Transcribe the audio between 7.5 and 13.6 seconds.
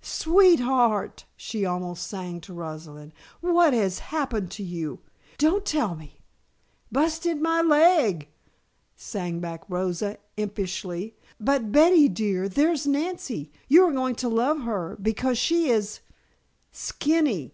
leg!" sang back Rosa, impishly. "But, Betty dear, there's Nancy.